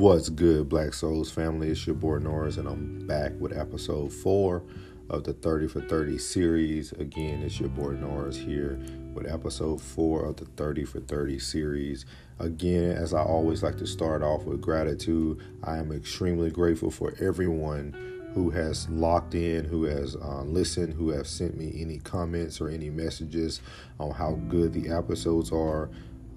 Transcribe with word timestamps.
What's 0.00 0.30
good, 0.30 0.70
Black 0.70 0.94
Souls 0.94 1.30
family? 1.30 1.68
It's 1.68 1.86
your 1.86 1.94
boy 1.94 2.20
Norris, 2.20 2.56
and 2.56 2.66
I'm 2.66 3.06
back 3.06 3.32
with 3.38 3.54
episode 3.54 4.10
four 4.10 4.62
of 5.10 5.24
the 5.24 5.34
30 5.34 5.68
for 5.68 5.82
30 5.82 6.16
series. 6.16 6.92
Again, 6.92 7.42
it's 7.42 7.60
your 7.60 7.68
boy 7.68 7.90
Norris 7.90 8.38
here 8.38 8.80
with 9.12 9.30
episode 9.30 9.78
four 9.78 10.24
of 10.24 10.36
the 10.36 10.46
30 10.46 10.86
for 10.86 11.00
30 11.00 11.38
series. 11.38 12.06
Again, 12.38 12.92
as 12.92 13.12
I 13.12 13.22
always 13.22 13.62
like 13.62 13.76
to 13.76 13.86
start 13.86 14.22
off 14.22 14.44
with 14.44 14.62
gratitude, 14.62 15.38
I 15.62 15.76
am 15.76 15.92
extremely 15.92 16.50
grateful 16.50 16.90
for 16.90 17.12
everyone 17.20 17.92
who 18.32 18.48
has 18.48 18.88
locked 18.88 19.34
in, 19.34 19.66
who 19.66 19.84
has 19.84 20.16
uh, 20.16 20.44
listened, 20.44 20.94
who 20.94 21.10
have 21.10 21.26
sent 21.26 21.58
me 21.58 21.74
any 21.76 21.98
comments 21.98 22.58
or 22.58 22.70
any 22.70 22.88
messages 22.88 23.60
on 23.98 24.12
how 24.12 24.38
good 24.48 24.72
the 24.72 24.88
episodes 24.88 25.52
are. 25.52 25.90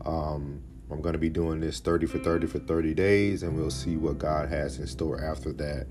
Um, 0.06 0.62
I'm 0.94 1.02
going 1.02 1.14
to 1.14 1.20
be 1.20 1.30
doing 1.30 1.60
this 1.60 1.80
30 1.80 2.06
for 2.06 2.20
30 2.20 2.48
for 2.48 2.60
30 2.60 2.94
days, 2.94 3.42
and 3.42 3.58
we'll 3.58 3.72
see 3.72 3.98
what 3.98 4.20
God 4.20 4.48
has 4.50 4.78
in 4.78 4.86
store 4.86 5.24
after 5.24 5.52
that. 5.54 5.88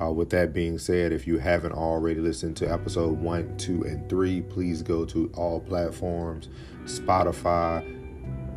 Uh, 0.00 0.10
with 0.10 0.30
that 0.30 0.52
being 0.52 0.78
said, 0.78 1.12
if 1.12 1.26
you 1.26 1.38
haven't 1.38 1.72
already 1.72 2.20
listened 2.20 2.56
to 2.58 2.70
episode 2.70 3.18
one, 3.18 3.56
two, 3.56 3.82
and 3.84 4.08
three, 4.10 4.42
please 4.42 4.82
go 4.82 5.04
to 5.06 5.30
all 5.34 5.60
platforms 5.60 6.48
Spotify, 6.84 7.82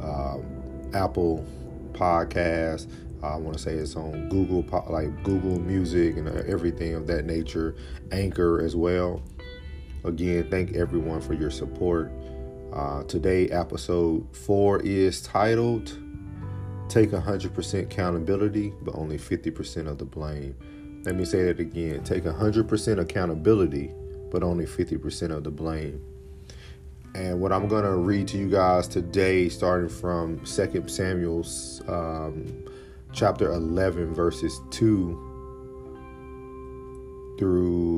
um, 0.03 0.91
Apple 0.93 1.45
Podcasts. 1.93 2.87
I 3.23 3.37
want 3.37 3.57
to 3.57 3.63
say 3.63 3.73
it's 3.73 3.95
on 3.95 4.27
Google, 4.29 4.65
like 4.89 5.23
Google 5.23 5.59
Music 5.59 6.17
and 6.17 6.27
everything 6.27 6.93
of 6.93 7.07
that 7.07 7.25
nature, 7.25 7.75
Anchor 8.11 8.61
as 8.61 8.75
well. 8.75 9.21
Again, 10.03 10.49
thank 10.51 10.75
everyone 10.75 11.21
for 11.21 11.33
your 11.33 11.49
support. 11.49 12.11
Uh, 12.75 13.03
today, 13.03 13.47
episode 13.51 14.27
four 14.35 14.81
is 14.81 15.21
titled 15.21 15.97
Take 16.89 17.11
100% 17.11 17.83
Accountability, 17.83 18.73
but 18.81 18.95
only 18.95 19.17
50% 19.17 19.87
of 19.87 19.97
the 19.97 20.03
blame. 20.03 20.57
Let 21.05 21.15
me 21.15 21.23
say 21.23 21.43
that 21.43 21.61
again 21.61 22.03
take 22.03 22.25
100% 22.25 22.99
accountability, 22.99 23.93
but 24.29 24.43
only 24.43 24.65
50% 24.65 25.31
of 25.31 25.45
the 25.45 25.51
blame. 25.51 26.01
And 27.13 27.39
what 27.39 27.53
I'm 27.53 27.69
going 27.69 27.85
to 27.85 27.95
read 27.95 28.27
to 28.29 28.37
you 28.37 28.49
guys 28.49 28.89
today, 28.89 29.47
starting 29.47 29.87
from 29.87 30.39
2 30.39 30.89
Samuel 30.89 31.45
um, 31.87 32.65
chapter 33.13 33.53
11, 33.53 34.13
verses 34.13 34.59
2 34.71 35.31
through 37.39 37.94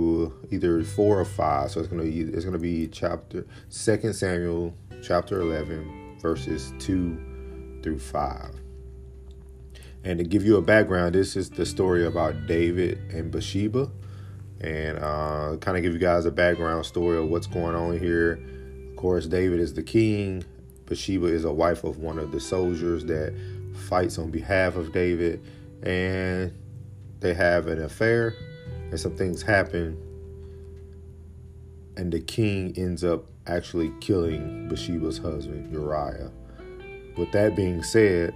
either 0.52 0.84
four 0.84 1.20
or 1.20 1.26
five. 1.26 1.72
So 1.72 1.80
it's 1.80 1.90
gonna 1.90 2.04
be 2.04 2.22
it's 2.22 2.46
gonna 2.46 2.58
be 2.58 2.88
chapter 2.88 3.46
Second 3.70 4.14
Samuel 4.14 4.74
chapter 5.02 5.42
eleven 5.42 6.18
verses 6.22 6.74
two 6.80 7.18
through 7.84 8.00
five. 8.00 8.52
And 10.04 10.20
to 10.20 10.24
give 10.24 10.46
you 10.46 10.58
a 10.58 10.62
background, 10.62 11.16
this 11.16 11.36
is 11.36 11.50
the 11.50 11.66
story 11.66 12.06
about 12.06 12.48
David 12.48 12.98
and 13.12 13.32
Bathsheba, 13.32 13.90
and 14.62 14.98
uh, 15.00 15.58
kind 15.60 15.76
of 15.76 15.84
give 15.84 15.94
you 15.94 16.00
guys 16.00 16.26
a 16.26 16.32
background 16.32 16.86
story 16.86 17.18
of 17.18 17.30
what's 17.30 17.48
going 17.48 17.76
on 17.76 18.00
here. 18.00 18.40
Of 18.90 18.96
course, 18.96 19.26
David 19.26 19.60
is 19.60 19.74
the 19.74 19.84
king. 19.84 20.44
Bathsheba 20.86 21.26
is 21.26 21.44
a 21.44 21.52
wife 21.52 21.84
of 21.84 21.98
one 21.98 22.20
of 22.20 22.32
the 22.32 22.40
soldiers 22.40 23.04
that 23.06 23.36
fights 23.90 24.18
on 24.18 24.32
behalf 24.32 24.76
of 24.76 24.94
David, 24.94 25.44
and 25.84 26.54
they 27.20 27.34
have 27.34 27.68
an 27.68 27.84
affair 27.84 28.34
and 28.90 29.00
some 29.00 29.16
things 29.16 29.42
happen, 29.42 29.98
and 31.98 32.12
the 32.12 32.20
king 32.20 32.74
ends 32.78 33.04
up 33.04 33.26
actually 33.48 33.92
killing 34.00 34.70
Bathsheba's 34.70 35.18
husband, 35.18 35.72
Uriah. 35.74 36.32
With 37.18 37.32
that 37.32 37.56
being 37.56 37.82
said, 37.84 38.36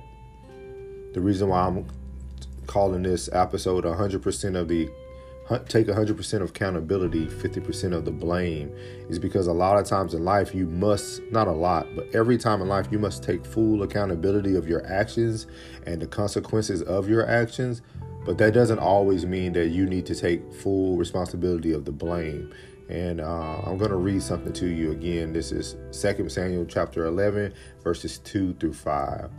the 1.14 1.22
reason 1.22 1.50
why 1.50 1.68
I'm 1.68 1.86
calling 2.66 3.04
this 3.04 3.30
episode 3.32 3.84
100% 3.84 4.56
of 4.56 4.68
the 4.68 4.90
take 5.68 5.88
100% 5.88 6.42
of 6.42 6.50
accountability, 6.52 7.26
50% 7.26 7.94
of 7.94 8.06
the 8.06 8.12
blame 8.12 8.74
is 9.10 9.20
because 9.20 9.48
a 9.48 9.54
lot 9.54 9.78
of 9.78 9.86
times 9.86 10.14
in 10.14 10.24
life 10.24 10.56
you 10.56 10.66
must, 10.66 11.22
not 11.30 11.48
a 11.48 11.52
lot, 11.52 11.86
but 11.94 12.08
every 12.16 12.38
time 12.38 12.62
in 12.62 12.70
life 12.70 12.88
you 12.90 12.98
must 12.98 13.22
take 13.22 13.46
full 13.46 13.84
accountability 13.84 14.56
of 14.56 14.66
your 14.66 14.86
actions 14.88 15.48
and 15.86 16.02
the 16.02 16.08
consequences 16.08 16.82
of 16.84 17.10
your 17.10 17.28
actions 17.28 17.82
but 18.26 18.38
that 18.38 18.54
doesn't 18.54 18.80
always 18.80 19.26
mean 19.26 19.54
that 19.54 19.68
you 19.68 19.86
need 19.86 20.06
to 20.06 20.16
take 20.16 20.54
full 20.54 20.98
responsibility 20.98 21.74
of 21.74 21.86
the 21.86 21.92
blame. 21.92 22.54
And 22.92 23.22
uh, 23.22 23.62
I'm 23.66 23.78
going 23.78 23.92
to 23.92 23.96
read 23.96 24.22
something 24.22 24.52
to 24.52 24.68
you 24.68 24.92
again. 24.92 25.32
This 25.32 25.54
is 25.54 25.78
2 25.94 26.28
Samuel 26.28 26.66
chapter 26.66 27.06
11, 27.06 27.54
verses 27.82 28.18
2 28.20 28.56
through 28.56 28.74
5. 28.74 29.30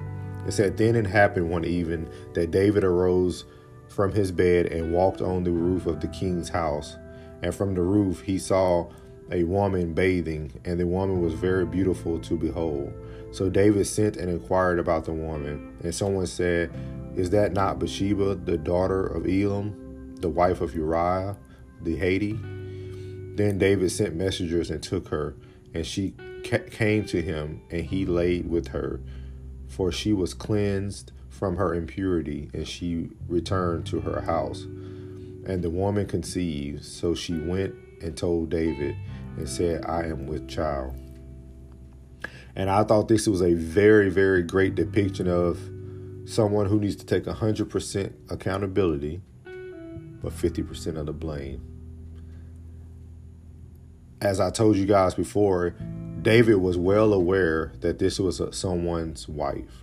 It 0.47 0.53
said, 0.53 0.79
Then 0.79 0.97
it 0.97 1.07
happened 1.07 1.51
one 1.51 1.67
evening 1.67 2.09
that 2.33 2.51
David 2.51 2.83
arose 2.83 3.45
from 3.89 4.11
his 4.11 4.33
bed 4.33 4.67
and 4.67 4.95
walked 4.95 5.21
on 5.21 5.45
the 5.45 5.51
roof 5.51 5.87
of 5.87 6.01
the 6.01 6.09
king's 6.09 6.49
house. 6.49 6.97
And 7.43 7.55
from 7.55 7.75
the 7.75 7.83
roof 7.83 8.23
he 8.23 8.39
saw 8.39 8.91
a 9.31 9.45
woman 9.45 9.93
bathing, 9.93 10.59
and 10.65 10.81
the 10.81 10.87
woman 10.87 11.21
was 11.21 11.34
very 11.34 11.67
beautiful 11.67 12.19
to 12.21 12.37
behold. 12.39 12.93
So 13.33 13.51
David 13.51 13.87
sent 13.87 14.17
and 14.17 14.31
inquired 14.31 14.79
about 14.79 15.05
the 15.05 15.13
woman. 15.13 15.77
And 15.83 15.95
someone 15.95 16.27
said, 16.27 16.71
is 17.17 17.29
that 17.31 17.53
not 17.53 17.79
Bathsheba, 17.79 18.37
the 18.37 18.57
daughter 18.57 19.07
of 19.07 19.27
Elam, 19.27 20.15
the 20.21 20.31
wife 20.31 20.63
of 20.63 20.75
Uriah 20.75 21.37
the 21.83 21.97
Hittite? 21.97 22.62
Then 23.34 23.59
David 23.59 23.91
sent 23.91 24.15
messengers 24.15 24.70
and 24.70 24.82
took 24.82 25.09
her, 25.09 25.34
and 25.75 25.87
she 25.87 26.15
came 26.70 27.04
to 27.06 27.22
him, 27.22 27.62
and 27.70 27.84
he 27.84 28.04
laid 28.04 28.48
with 28.48 28.69
her, 28.69 29.00
for 29.69 29.91
she 29.91 30.12
was 30.12 30.34
cleansed 30.34 31.12
from 31.31 31.56
her 31.56 31.75
impurity, 31.75 32.50
and 32.53 32.69
she 32.69 33.10
returned 33.26 33.87
to 33.87 34.00
her 34.00 34.21
house. 34.21 34.62
And 35.44 35.62
the 35.62 35.71
woman 35.71 36.06
conceived, 36.06 36.84
so 36.84 37.15
she 37.15 37.32
went 37.32 37.75
and 38.03 38.16
told 38.16 38.50
David 38.50 38.97
and 39.37 39.48
said, 39.48 39.84
I 39.87 40.04
am 40.04 40.26
with 40.26 40.48
child. 40.48 40.94
And 42.54 42.69
I 42.69 42.84
thought 42.84 43.09
this 43.09 43.26
was 43.26 43.41
a 43.41 43.54
very, 43.54 44.10
very 44.10 44.42
great 44.42 44.75
depiction 44.75 45.26
of 45.26 45.59
someone 46.26 46.66
who 46.66 46.78
needs 46.78 46.97
to 46.97 47.06
take 47.06 47.25
100% 47.25 48.12
accountability, 48.28 49.22
but 49.44 50.32
50% 50.32 50.98
of 50.98 51.06
the 51.06 51.12
blame. 51.12 51.72
As 54.22 54.38
I 54.38 54.50
told 54.50 54.77
you 54.77 54.87
guys 54.87 55.15
before, 55.16 55.75
David 56.22 56.55
was 56.55 56.78
well 56.78 57.12
aware 57.12 57.72
that 57.81 57.99
this 57.99 58.21
was 58.21 58.41
someone's 58.53 59.28
wife. 59.28 59.83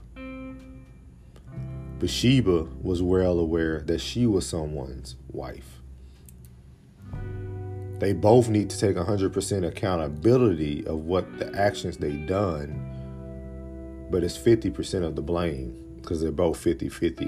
Bathsheba 2.00 2.66
was 2.81 3.01
well 3.01 3.38
aware 3.38 3.81
that 3.81 4.00
she 4.00 4.25
was 4.25 4.47
someone's 4.47 5.17
wife. 5.33 5.81
They 8.00 8.13
both 8.13 8.47
need 8.47 8.69
to 8.69 8.79
take 8.79 8.95
100% 8.95 9.67
accountability 9.67 10.88
of 10.88 11.00
what 11.00 11.38
the 11.38 11.53
actions 11.53 11.97
they 11.97 12.13
done, 12.13 14.07
but 14.09 14.23
it's 14.23 14.38
50% 14.38 15.03
of 15.03 15.17
the 15.17 15.21
blame 15.21 15.97
because 15.97 16.21
they're 16.21 16.31
both 16.31 16.57
50 16.57 16.88
50. 16.88 17.25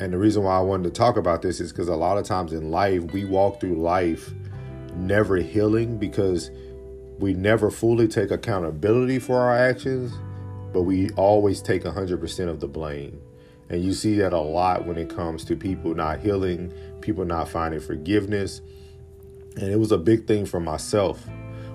And 0.00 0.14
the 0.14 0.18
reason 0.18 0.44
why 0.44 0.56
I 0.56 0.60
wanted 0.60 0.84
to 0.84 0.98
talk 0.98 1.18
about 1.18 1.42
this 1.42 1.60
is 1.60 1.72
because 1.72 1.88
a 1.88 1.94
lot 1.94 2.16
of 2.16 2.24
times 2.24 2.54
in 2.54 2.70
life, 2.70 3.12
we 3.12 3.26
walk 3.26 3.60
through 3.60 3.76
life 3.76 4.32
never 4.96 5.36
healing 5.36 5.98
because 5.98 6.50
we 7.18 7.34
never 7.34 7.70
fully 7.70 8.08
take 8.08 8.30
accountability 8.30 9.18
for 9.18 9.38
our 9.38 9.56
actions, 9.56 10.12
but 10.72 10.82
we 10.82 11.10
always 11.10 11.62
take 11.62 11.84
100% 11.84 12.48
of 12.48 12.60
the 12.60 12.68
blame. 12.68 13.20
And 13.70 13.82
you 13.82 13.92
see 13.92 14.16
that 14.18 14.32
a 14.32 14.40
lot 14.40 14.86
when 14.86 14.98
it 14.98 15.08
comes 15.08 15.44
to 15.46 15.56
people 15.56 15.94
not 15.94 16.20
healing, 16.20 16.72
people 17.00 17.24
not 17.24 17.48
finding 17.48 17.80
forgiveness. 17.80 18.60
And 19.56 19.70
it 19.70 19.78
was 19.78 19.92
a 19.92 19.98
big 19.98 20.26
thing 20.26 20.44
for 20.46 20.60
myself 20.60 21.24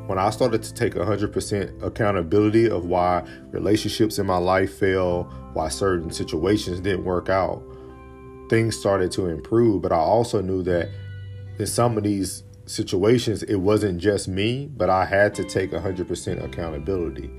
when 0.09 0.17
I 0.17 0.31
started 0.31 0.63
to 0.63 0.73
take 0.73 0.95
100% 0.95 1.83
accountability 1.83 2.67
of 2.67 2.85
why 2.85 3.23
relationships 3.51 4.17
in 4.17 4.25
my 4.25 4.37
life 4.37 4.73
failed, 4.73 5.31
why 5.53 5.67
certain 5.67 6.09
situations 6.09 6.79
didn't 6.79 7.05
work 7.05 7.29
out, 7.29 7.61
things 8.49 8.75
started 8.75 9.11
to 9.11 9.27
improve. 9.27 9.83
But 9.83 9.91
I 9.91 9.97
also 9.97 10.41
knew 10.41 10.63
that 10.63 10.89
in 11.59 11.67
some 11.67 11.95
of 11.95 12.03
these 12.03 12.41
situations, 12.69 13.41
it 13.43 13.55
wasn't 13.55 13.99
just 13.99 14.27
me, 14.27 14.67
but 14.67 14.91
I 14.91 15.05
had 15.05 15.33
to 15.35 15.43
take 15.43 15.71
100% 15.71 16.43
accountability. 16.43 17.31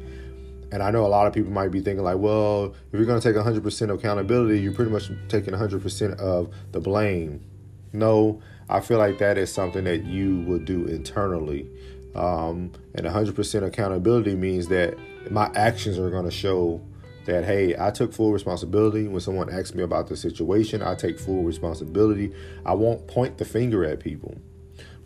And 0.73 0.83
I 0.83 0.91
know 0.91 1.07
a 1.07 1.09
lot 1.09 1.29
of 1.29 1.33
people 1.33 1.53
might 1.53 1.71
be 1.71 1.81
thinking, 1.81 2.05
like, 2.05 2.19
well, 2.19 2.75
if 2.93 2.99
you're 2.99 3.05
going 3.05 3.21
to 3.21 3.33
take 3.33 3.41
100% 3.41 3.95
accountability, 3.95 4.61
you're 4.61 4.73
pretty 4.73 4.91
much 4.91 5.11
taking 5.29 5.55
100% 5.55 6.19
of 6.19 6.53
the 6.73 6.81
blame. 6.81 7.45
No, 7.93 8.43
I 8.69 8.81
feel 8.81 8.99
like 8.99 9.19
that 9.19 9.39
is 9.39 9.53
something 9.53 9.85
that 9.85 10.05
you 10.05 10.43
would 10.43 10.65
do 10.65 10.87
internally. 10.87 11.69
Um, 12.17 12.73
and 12.95 13.07
100% 13.07 13.63
accountability 13.65 14.35
means 14.35 14.67
that 14.69 14.97
my 15.31 15.51
actions 15.55 15.97
are 15.97 16.11
going 16.11 16.25
to 16.25 16.31
show 16.31 16.81
that, 17.27 17.45
hey, 17.45 17.77
I 17.79 17.91
took 17.93 18.13
full 18.13 18.33
responsibility. 18.33 19.07
When 19.07 19.21
someone 19.21 19.49
asks 19.49 19.75
me 19.75 19.85
about 19.85 20.09
the 20.09 20.17
situation, 20.17 20.83
I 20.83 20.97
take 20.97 21.21
full 21.21 21.45
responsibility. 21.45 22.33
I 22.67 22.75
won't 22.75 23.07
point 23.07 23.39
the 23.39 23.45
finger 23.45 23.85
at 23.85 24.01
people. 24.01 24.37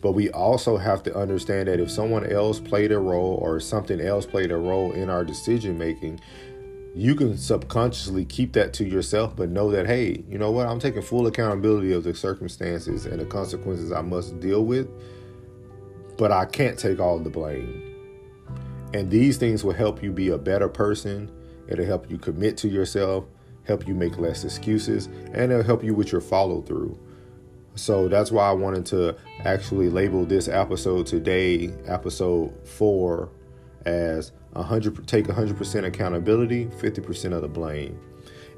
But 0.01 0.11
we 0.11 0.29
also 0.29 0.77
have 0.77 1.01
to 1.03 1.15
understand 1.15 1.67
that 1.67 1.79
if 1.79 1.89
someone 1.89 2.25
else 2.25 2.59
played 2.59 2.91
a 2.91 2.99
role 2.99 3.39
or 3.41 3.59
something 3.59 3.99
else 3.99 4.25
played 4.25 4.51
a 4.51 4.57
role 4.57 4.91
in 4.91 5.09
our 5.09 5.23
decision 5.23 5.77
making, 5.77 6.19
you 6.95 7.13
can 7.13 7.37
subconsciously 7.37 8.23
keep 8.23 8.53
that 8.53 8.73
to 8.73 8.85
yourself, 8.85 9.35
but 9.35 9.49
know 9.49 9.69
that, 9.71 9.85
hey, 9.85 10.23
you 10.29 10.37
know 10.37 10.51
what? 10.51 10.67
I'm 10.67 10.79
taking 10.79 11.01
full 11.01 11.27
accountability 11.27 11.91
of 11.91 12.05
the 12.05 12.13
circumstances 12.13 13.05
and 13.05 13.19
the 13.19 13.25
consequences 13.25 13.91
I 13.91 14.01
must 14.01 14.39
deal 14.39 14.63
with, 14.63 14.87
but 16.17 16.31
I 16.31 16.45
can't 16.45 16.79
take 16.79 16.99
all 16.99 17.19
the 17.19 17.29
blame. 17.29 17.95
And 18.93 19.11
these 19.11 19.35
things 19.35 19.61
will 19.63 19.73
help 19.73 20.01
you 20.01 20.13
be 20.13 20.29
a 20.29 20.37
better 20.37 20.69
person. 20.69 21.29
It'll 21.67 21.85
help 21.85 22.09
you 22.09 22.17
commit 22.17 22.55
to 22.57 22.69
yourself, 22.69 23.25
help 23.63 23.85
you 23.87 23.93
make 23.93 24.17
less 24.17 24.45
excuses, 24.45 25.07
and 25.33 25.51
it'll 25.51 25.63
help 25.63 25.83
you 25.83 25.93
with 25.93 26.13
your 26.13 26.21
follow 26.21 26.61
through. 26.61 26.97
So 27.75 28.07
that's 28.07 28.31
why 28.31 28.47
I 28.47 28.53
wanted 28.53 28.85
to 28.87 29.15
actually 29.43 29.89
label 29.89 30.25
this 30.25 30.47
episode 30.47 31.05
today, 31.05 31.71
episode 31.85 32.53
four, 32.67 33.29
as 33.85 34.31
100 34.53 35.07
take 35.07 35.25
100% 35.25 35.85
accountability 35.85 36.65
50% 36.65 37.33
of 37.33 37.41
the 37.41 37.47
blame. 37.47 37.99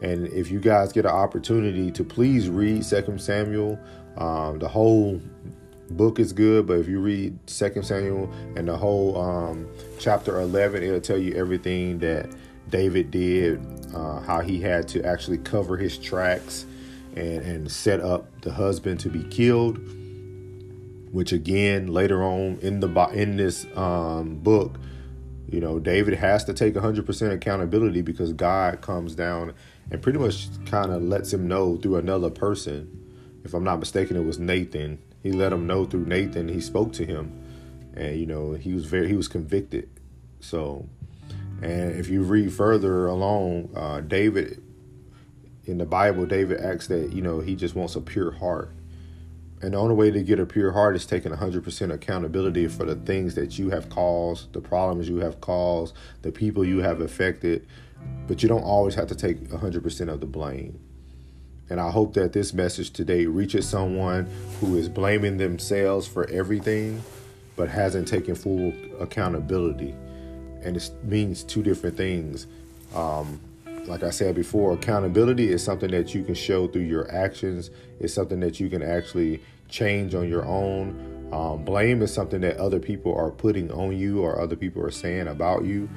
And 0.01 0.27
if 0.27 0.51
you 0.51 0.59
guys 0.59 0.93
get 0.93 1.05
an 1.05 1.11
opportunity 1.11 1.91
to 1.91 2.03
please 2.03 2.49
read 2.49 2.85
second 2.85 3.19
samuel 3.19 3.79
um, 4.17 4.59
the 4.59 4.67
whole 4.67 5.21
book 5.91 6.19
is 6.19 6.33
good 6.33 6.67
but 6.67 6.79
if 6.79 6.87
you 6.87 6.99
read 6.99 7.37
second 7.49 7.83
samuel 7.83 8.31
and 8.55 8.67
the 8.67 8.75
whole 8.75 9.19
um, 9.19 9.67
chapter 9.99 10.41
11 10.41 10.83
it'll 10.83 10.99
tell 10.99 11.17
you 11.17 11.33
everything 11.35 11.97
that 11.99 12.29
david 12.69 13.09
did 13.09 13.61
uh, 13.95 14.19
how 14.21 14.41
he 14.41 14.59
had 14.59 14.87
to 14.87 15.01
actually 15.05 15.37
cover 15.37 15.77
his 15.77 15.97
tracks 15.97 16.65
and, 17.17 17.41
and 17.43 17.71
set 17.71 17.99
up 17.99 18.41
the 18.41 18.53
husband 18.53 18.99
to 18.99 19.09
be 19.09 19.23
killed 19.23 19.79
which 21.11 21.31
again 21.31 21.87
later 21.87 22.23
on 22.23 22.59
in 22.61 22.79
the 22.79 22.87
in 23.13 23.37
this 23.37 23.65
um, 23.75 24.35
book 24.35 24.77
you 25.49 25.61
know, 25.61 25.79
David 25.79 26.15
has 26.15 26.43
to 26.45 26.53
take 26.53 26.73
100% 26.73 27.31
accountability 27.31 28.01
because 28.01 28.33
God 28.33 28.81
comes 28.81 29.15
down 29.15 29.53
and 29.89 30.01
pretty 30.01 30.19
much 30.19 30.49
kind 30.65 30.91
of 30.91 31.01
lets 31.01 31.31
him 31.33 31.47
know 31.47 31.77
through 31.77 31.95
another 31.95 32.29
person. 32.29 32.91
If 33.45 33.53
I'm 33.53 33.63
not 33.63 33.79
mistaken, 33.79 34.17
it 34.17 34.25
was 34.25 34.39
Nathan. 34.39 34.99
He 35.23 35.31
let 35.31 35.53
him 35.53 35.65
know 35.65 35.85
through 35.85 36.05
Nathan. 36.05 36.49
He 36.49 36.59
spoke 36.59 36.91
to 36.93 37.05
him, 37.05 37.41
and 37.95 38.19
you 38.19 38.25
know 38.25 38.53
he 38.53 38.73
was 38.73 38.85
very 38.85 39.07
he 39.07 39.15
was 39.15 39.29
convicted. 39.29 39.89
So, 40.41 40.87
and 41.61 41.95
if 41.95 42.09
you 42.09 42.23
read 42.23 42.51
further 42.51 43.07
along, 43.07 43.69
uh, 43.73 44.01
David 44.01 44.61
in 45.67 45.77
the 45.77 45.85
Bible, 45.85 46.25
David 46.25 46.61
asks 46.61 46.87
that 46.87 47.11
you 47.11 47.21
know 47.21 47.39
he 47.39 47.55
just 47.55 47.75
wants 47.75 47.95
a 47.95 48.01
pure 48.01 48.31
heart. 48.31 48.71
And 49.61 49.73
the 49.73 49.77
only 49.77 49.95
way 49.95 50.11
to 50.11 50.23
get 50.23 50.39
a 50.39 50.45
pure 50.45 50.71
heart 50.71 50.95
is 50.95 51.05
taking 51.05 51.31
100% 51.31 51.91
accountability 51.91 52.67
for 52.67 52.85
the 52.85 52.95
things 52.95 53.35
that 53.35 53.57
you 53.57 53.71
have 53.71 53.89
caused, 53.89 54.53
the 54.53 54.61
problems 54.61 55.09
you 55.09 55.17
have 55.17 55.41
caused, 55.41 55.95
the 56.21 56.31
people 56.31 56.63
you 56.63 56.79
have 56.79 57.01
affected. 57.01 57.67
But 58.27 58.43
you 58.43 58.49
don't 58.49 58.63
always 58.63 58.93
have 58.95 59.07
to 59.07 59.15
take 59.15 59.39
100% 59.49 60.09
of 60.09 60.19
the 60.19 60.27
blame. 60.27 60.79
And 61.69 61.81
I 61.81 61.89
hope 61.89 62.13
that 62.13 62.33
this 62.33 62.53
message 62.53 62.91
today 62.91 63.25
reaches 63.25 63.67
someone 63.67 64.29
who 64.61 64.77
is 64.77 64.87
blaming 64.87 65.37
themselves 65.37 66.07
for 66.07 66.29
everything 66.29 67.01
but 67.55 67.67
hasn't 67.67 68.07
taken 68.07 68.35
full 68.35 68.71
accountability. 68.99 69.95
And 70.63 70.77
it 70.77 70.91
means 71.03 71.43
two 71.43 71.63
different 71.63 71.97
things. 71.97 72.45
Um, 72.93 73.41
like 73.87 74.03
I 74.03 74.09
said 74.09 74.35
before, 74.35 74.73
accountability 74.73 75.49
is 75.49 75.63
something 75.63 75.89
that 75.91 76.13
you 76.13 76.23
can 76.23 76.35
show 76.35 76.67
through 76.67 76.83
your 76.83 77.09
actions. 77.13 77.71
It's 77.99 78.13
something 78.13 78.39
that 78.41 78.59
you 78.59 78.69
can 78.69 78.83
actually 78.83 79.41
change 79.69 80.13
on 80.13 80.27
your 80.27 80.45
own. 80.45 81.29
Um, 81.31 81.63
blame 81.63 82.01
is 82.01 82.13
something 82.13 82.41
that 82.41 82.57
other 82.57 82.79
people 82.79 83.15
are 83.15 83.31
putting 83.31 83.71
on 83.71 83.97
you 83.97 84.21
or 84.21 84.39
other 84.39 84.55
people 84.55 84.83
are 84.83 84.91
saying 84.91 85.27
about 85.27 85.65
you. 85.65 85.89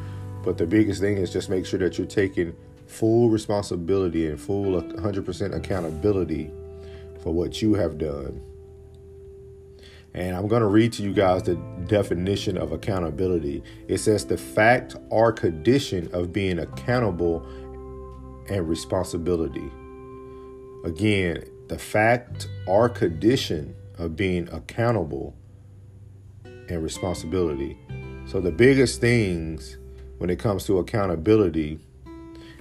But 0.42 0.56
the 0.56 0.66
biggest 0.66 1.00
thing 1.00 1.18
is 1.18 1.32
just 1.32 1.50
make 1.50 1.66
sure 1.66 1.78
that 1.80 1.98
you're 1.98 2.06
taking 2.06 2.56
full 2.86 3.28
responsibility 3.28 4.26
and 4.26 4.40
full 4.40 4.80
100% 4.80 5.54
accountability 5.54 6.50
for 7.22 7.32
what 7.32 7.60
you 7.60 7.74
have 7.74 7.98
done. 7.98 8.42
And 10.12 10.36
I'm 10.36 10.48
going 10.48 10.62
to 10.62 10.68
read 10.68 10.92
to 10.94 11.02
you 11.04 11.12
guys 11.12 11.44
the 11.44 11.54
definition 11.86 12.58
of 12.58 12.72
accountability. 12.72 13.62
It 13.86 13.98
says 13.98 14.26
the 14.26 14.36
fact 14.36 14.96
or 15.08 15.32
condition 15.32 16.08
of 16.12 16.32
being 16.32 16.58
accountable 16.58 17.46
and 18.50 18.68
responsibility. 18.68 19.70
Again, 20.84 21.44
the 21.68 21.78
fact 21.78 22.48
or 22.66 22.88
condition 22.88 23.74
of 23.96 24.16
being 24.16 24.48
accountable 24.48 25.34
and 26.44 26.82
responsibility. 26.82 27.78
So, 28.26 28.40
the 28.40 28.52
biggest 28.52 29.00
things 29.00 29.78
when 30.18 30.30
it 30.30 30.38
comes 30.38 30.64
to 30.66 30.78
accountability 30.78 31.78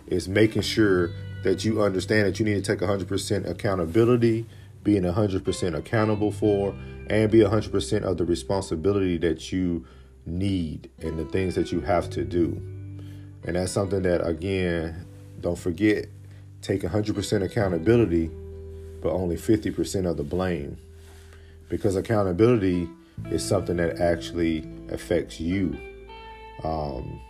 is 0.07 0.27
making 0.27 0.61
sure 0.61 1.11
that 1.43 1.63
you 1.63 1.81
understand 1.81 2.27
that 2.27 2.39
you 2.39 2.45
need 2.45 2.63
to 2.63 2.75
take 2.75 2.79
100% 2.87 3.49
accountability, 3.49 4.45
being 4.83 5.03
100% 5.03 5.75
accountable 5.75 6.31
for, 6.31 6.75
and 7.09 7.31
be 7.31 7.39
100% 7.39 8.03
of 8.03 8.17
the 8.17 8.25
responsibility 8.25 9.17
that 9.17 9.51
you 9.51 9.85
need 10.25 10.89
and 10.99 11.17
the 11.17 11.25
things 11.25 11.55
that 11.55 11.71
you 11.71 11.81
have 11.81 12.09
to 12.09 12.23
do. 12.23 12.61
And 13.43 13.55
that's 13.55 13.71
something 13.71 14.01
that, 14.03 14.25
again, 14.25 15.05
don't 15.41 15.57
forget, 15.57 16.07
take 16.61 16.81
100% 16.81 17.43
accountability, 17.43 18.29
but 19.01 19.11
only 19.11 19.35
50% 19.35 20.09
of 20.09 20.17
the 20.17 20.23
blame. 20.23 20.77
Because 21.69 21.95
accountability 21.95 22.89
is 23.29 23.45
something 23.45 23.77
that 23.77 23.99
actually 23.99 24.67
affects 24.89 25.39
you. 25.39 25.77
Um, 26.63 27.21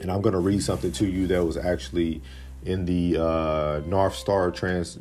and 0.00 0.10
I'm 0.10 0.20
going 0.20 0.34
to 0.34 0.40
read 0.40 0.62
something 0.62 0.92
to 0.92 1.06
you 1.06 1.26
that 1.28 1.44
was 1.44 1.56
actually 1.56 2.22
in 2.64 2.84
the 2.84 3.20
uh, 3.20 3.82
North 3.86 4.14
Star 4.14 4.50
trans 4.50 4.98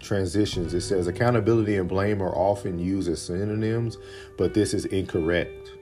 transitions. 0.00 0.74
It 0.74 0.82
says 0.82 1.08
accountability 1.08 1.76
and 1.76 1.88
blame 1.88 2.22
are 2.22 2.34
often 2.34 2.78
used 2.78 3.08
as 3.08 3.20
synonyms, 3.20 3.98
but 4.36 4.54
this 4.54 4.72
is 4.72 4.84
incorrect. 4.86 5.72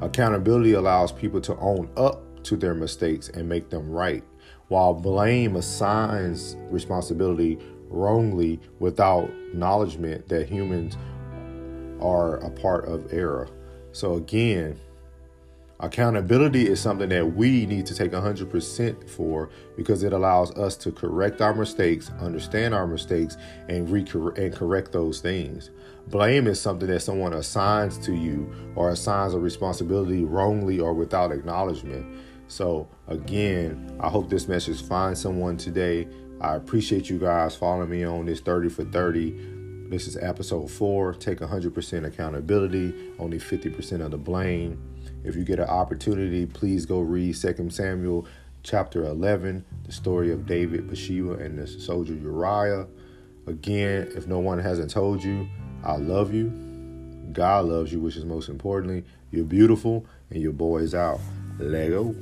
Accountability 0.00 0.72
allows 0.72 1.12
people 1.12 1.40
to 1.42 1.56
own 1.58 1.88
up 1.96 2.42
to 2.44 2.56
their 2.56 2.74
mistakes 2.74 3.28
and 3.28 3.48
make 3.48 3.70
them 3.70 3.88
right 3.88 4.24
while 4.72 4.94
blame 4.94 5.54
assigns 5.56 6.56
responsibility 6.70 7.58
wrongly 7.90 8.58
without 8.78 9.28
acknowledgement 9.50 10.26
that 10.30 10.48
humans 10.48 10.96
are 12.00 12.36
a 12.36 12.48
part 12.48 12.86
of 12.86 13.12
error. 13.12 13.50
So 13.92 14.14
again, 14.14 14.80
accountability 15.80 16.70
is 16.70 16.80
something 16.80 17.10
that 17.10 17.34
we 17.34 17.66
need 17.66 17.84
to 17.84 17.94
take 17.94 18.12
100% 18.12 19.10
for 19.10 19.50
because 19.76 20.04
it 20.04 20.14
allows 20.14 20.52
us 20.52 20.74
to 20.78 20.90
correct 20.90 21.42
our 21.42 21.52
mistakes, 21.54 22.10
understand 22.18 22.74
our 22.74 22.86
mistakes, 22.86 23.36
and 23.68 23.88
recor- 23.88 24.38
and 24.38 24.54
correct 24.54 24.90
those 24.90 25.20
things. 25.20 25.68
Blame 26.08 26.46
is 26.46 26.58
something 26.58 26.88
that 26.88 27.00
someone 27.00 27.34
assigns 27.34 27.98
to 28.06 28.14
you 28.14 28.50
or 28.74 28.88
assigns 28.88 29.34
a 29.34 29.38
responsibility 29.38 30.24
wrongly 30.24 30.80
or 30.80 30.94
without 30.94 31.30
acknowledgement. 31.30 32.06
So, 32.52 32.86
again, 33.08 33.96
I 33.98 34.10
hope 34.10 34.28
this 34.28 34.46
message 34.46 34.82
finds 34.82 35.18
someone 35.18 35.56
today. 35.56 36.06
I 36.38 36.54
appreciate 36.54 37.08
you 37.08 37.18
guys 37.18 37.56
following 37.56 37.88
me 37.88 38.04
on 38.04 38.26
this 38.26 38.40
30 38.40 38.68
for 38.68 38.84
30. 38.84 39.88
This 39.88 40.06
is 40.06 40.18
episode 40.18 40.70
four. 40.70 41.14
Take 41.14 41.38
100% 41.38 42.04
accountability, 42.04 42.92
only 43.18 43.38
50% 43.38 44.04
of 44.04 44.10
the 44.10 44.18
blame. 44.18 44.78
If 45.24 45.34
you 45.34 45.44
get 45.44 45.60
an 45.60 45.68
opportunity, 45.68 46.44
please 46.44 46.84
go 46.84 47.00
read 47.00 47.34
2 47.34 47.70
Samuel 47.70 48.26
chapter 48.62 49.04
11, 49.04 49.64
the 49.84 49.92
story 49.92 50.30
of 50.30 50.44
David, 50.44 50.88
Bathsheba, 50.88 51.42
and 51.42 51.58
the 51.58 51.66
soldier 51.66 52.12
Uriah. 52.12 52.86
Again, 53.46 54.12
if 54.14 54.26
no 54.26 54.40
one 54.40 54.58
hasn't 54.58 54.90
told 54.90 55.24
you, 55.24 55.48
I 55.82 55.96
love 55.96 56.34
you. 56.34 56.50
God 57.32 57.64
loves 57.64 57.94
you, 57.94 58.00
which 58.00 58.16
is 58.18 58.26
most 58.26 58.50
importantly. 58.50 59.04
You're 59.30 59.46
beautiful, 59.46 60.04
and 60.28 60.42
your 60.42 60.52
boy 60.52 60.80
is 60.80 60.94
out. 60.94 61.18
Lego. 61.58 62.14